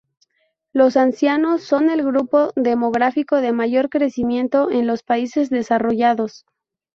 [0.73, 6.43] Los ancianos son el grupo demográfico de mayor crecimiento en los países desarrollados.